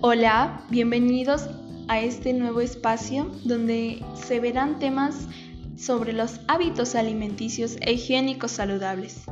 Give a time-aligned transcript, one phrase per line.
[0.00, 1.48] Hola, bienvenidos
[1.88, 5.26] a este nuevo espacio donde se verán temas
[5.76, 9.24] sobre los hábitos alimenticios e higiénicos saludables.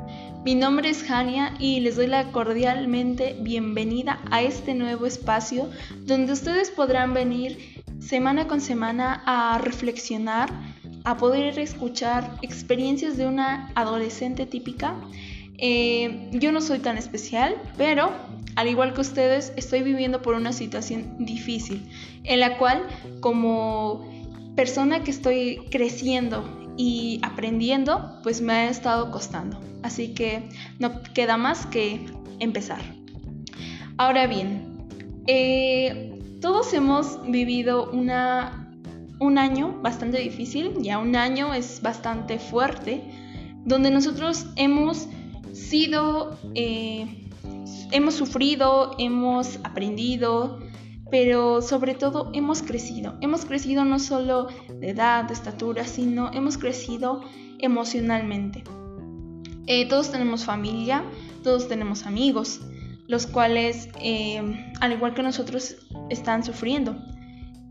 [0.44, 6.32] Mi nombre es Jania y les doy la cordialmente bienvenida a este nuevo espacio donde
[6.32, 10.50] ustedes podrán venir semana con semana a reflexionar,
[11.04, 14.96] a poder escuchar experiencias de una adolescente típica.
[15.58, 18.12] Eh, yo no soy tan especial, pero
[18.56, 21.86] al igual que ustedes, estoy viviendo por una situación difícil,
[22.24, 22.86] en la cual
[23.20, 24.10] como
[24.56, 29.60] persona que estoy creciendo y aprendiendo, pues me ha estado costando.
[29.82, 30.48] Así que
[30.78, 32.06] no queda más que
[32.40, 32.80] empezar.
[33.98, 34.88] Ahora bien,
[35.26, 38.72] eh, todos hemos vivido una,
[39.20, 43.02] un año bastante difícil, ya un año es bastante fuerte,
[43.64, 45.08] donde nosotros hemos
[45.56, 46.38] sido...
[46.54, 47.22] Eh,
[47.90, 50.58] hemos sufrido, hemos aprendido,
[51.10, 53.14] pero sobre todo hemos crecido.
[53.20, 57.22] Hemos crecido no solo de edad, de estatura, sino hemos crecido
[57.58, 58.64] emocionalmente.
[59.66, 61.04] Eh, todos tenemos familia,
[61.42, 62.60] todos tenemos amigos,
[63.08, 65.76] los cuales, eh, al igual que nosotros,
[66.10, 66.96] están sufriendo.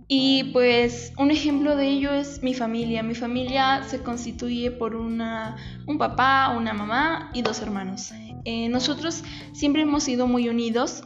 [0.07, 3.01] Y pues un ejemplo de ello es mi familia.
[3.01, 5.55] Mi familia se constituye por una,
[5.87, 8.11] un papá, una mamá y dos hermanos.
[8.43, 11.03] Eh, nosotros siempre hemos sido muy unidos.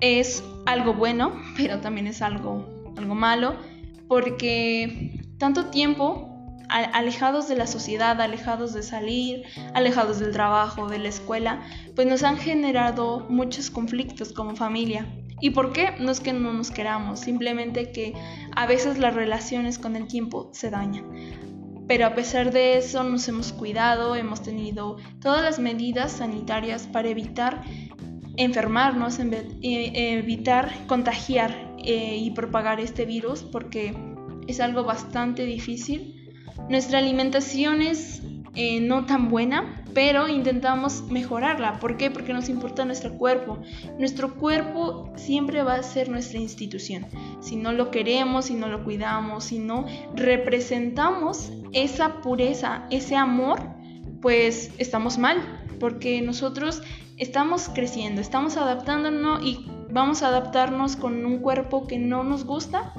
[0.00, 3.54] Es algo bueno, pero también es algo, algo malo,
[4.08, 6.33] porque tanto tiempo
[6.68, 11.62] alejados de la sociedad, alejados de salir, alejados del trabajo, de la escuela,
[11.94, 15.06] pues nos han generado muchos conflictos como familia.
[15.40, 15.94] ¿Y por qué?
[15.98, 18.14] No es que no nos queramos, simplemente que
[18.56, 21.04] a veces las relaciones con el tiempo se dañan.
[21.86, 27.08] Pero a pesar de eso nos hemos cuidado, hemos tenido todas las medidas sanitarias para
[27.08, 27.62] evitar
[28.36, 33.94] enfermarnos, e, evitar contagiar eh, y propagar este virus porque
[34.46, 36.23] es algo bastante difícil.
[36.68, 38.22] Nuestra alimentación es
[38.56, 41.80] eh, no tan buena, pero intentamos mejorarla.
[41.80, 42.10] ¿Por qué?
[42.10, 43.58] Porque nos importa nuestro cuerpo.
[43.98, 47.06] Nuestro cuerpo siempre va a ser nuestra institución.
[47.40, 53.60] Si no lo queremos, si no lo cuidamos, si no representamos esa pureza, ese amor,
[54.22, 55.38] pues estamos mal,
[55.80, 56.82] porque nosotros
[57.16, 62.94] estamos creciendo, estamos adaptándonos y vamos a adaptarnos con un cuerpo que no nos gusta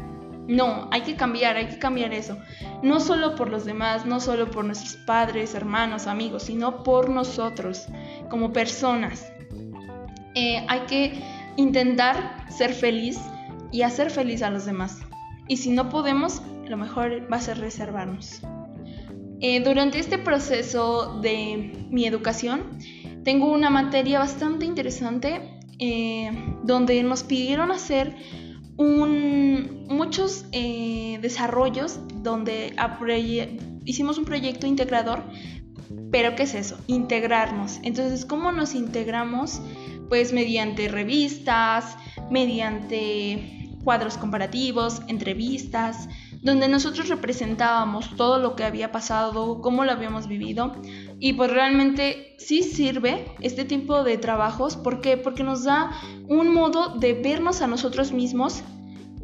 [0.47, 2.37] no, hay que cambiar, hay que cambiar eso.
[2.83, 7.87] No solo por los demás, no solo por nuestros padres, hermanos, amigos, sino por nosotros
[8.29, 9.25] como personas.
[10.35, 11.23] Eh, hay que
[11.57, 13.19] intentar ser feliz
[13.71, 14.99] y hacer feliz a los demás.
[15.47, 18.41] Y si no podemos, lo mejor va a ser reservarnos.
[19.41, 22.77] Eh, durante este proceso de mi educación,
[23.23, 26.31] tengo una materia bastante interesante eh,
[26.63, 28.15] donde nos pidieron hacer
[28.77, 32.75] un, muchos eh, desarrollos donde
[33.85, 35.23] hicimos un proyecto integrador,
[36.11, 36.77] pero ¿qué es eso?
[36.87, 37.79] Integrarnos.
[37.83, 39.61] Entonces, ¿cómo nos integramos?
[40.09, 41.97] Pues mediante revistas,
[42.29, 46.09] mediante cuadros comparativos, entrevistas,
[46.41, 50.75] donde nosotros representábamos todo lo que había pasado, cómo lo habíamos vivido.
[51.19, 54.75] Y pues realmente sí sirve este tipo de trabajos.
[54.75, 55.17] ¿Por qué?
[55.17, 55.91] Porque nos da
[56.27, 58.63] un modo de vernos a nosotros mismos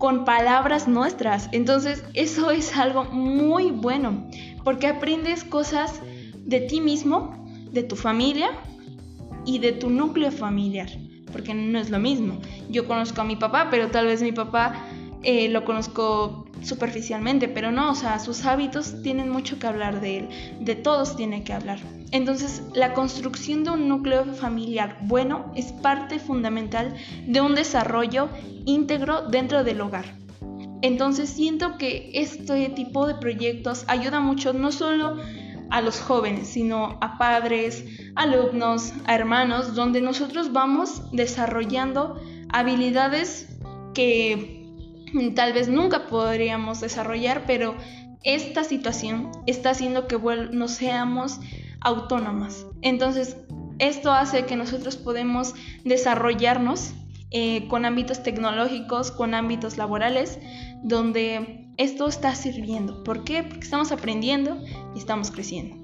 [0.02, 1.48] con palabras nuestras.
[1.52, 4.28] Entonces eso es algo muy bueno,
[4.64, 6.02] porque aprendes cosas
[6.44, 8.50] de ti mismo, de tu familia
[9.46, 10.90] y de tu núcleo familiar,
[11.32, 12.40] porque no es lo mismo.
[12.70, 14.74] Yo conozco a mi papá, pero tal vez mi papá
[15.22, 20.20] eh, lo conozco superficialmente, pero no, o sea, sus hábitos tienen mucho que hablar de
[20.20, 20.30] él,
[20.60, 21.80] de todos tiene que hablar.
[22.12, 26.96] Entonces, la construcción de un núcleo familiar bueno es parte fundamental
[27.26, 28.30] de un desarrollo
[28.66, 30.06] íntegro dentro del hogar.
[30.82, 35.18] Entonces, siento que este tipo de proyectos ayuda mucho no solo
[35.70, 37.86] a los jóvenes, sino a padres,
[38.16, 42.20] alumnos, a hermanos, donde nosotros vamos desarrollando
[42.50, 43.48] habilidades
[43.94, 44.61] que
[45.36, 47.76] tal vez nunca podríamos desarrollar, pero
[48.24, 50.18] esta situación está haciendo que
[50.52, 51.40] no seamos
[51.80, 52.66] autónomas.
[52.82, 53.38] Entonces,
[53.80, 56.94] esto hace que nosotros podemos desarrollarnos
[57.32, 60.38] eh, con ámbitos tecnológicos, con ámbitos laborales,
[60.84, 63.04] donde esto está sirviendo.
[63.04, 63.44] ¿Por qué?
[63.44, 64.58] Porque estamos aprendiendo
[64.94, 65.78] y estamos creciendo.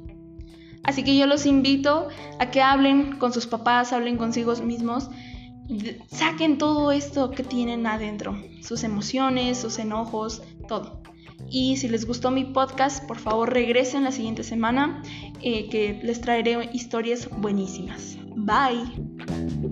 [0.83, 2.07] Así que yo los invito
[2.39, 5.09] a que hablen con sus papás, hablen consigo mismos
[6.09, 11.01] saquen todo esto que tienen adentro, sus emociones, sus enojos, todo.
[11.49, 15.01] Y si les gustó mi podcast, por favor regresen la siguiente semana,
[15.41, 18.17] eh, que les traeré historias buenísimas.
[18.35, 19.66] Bye.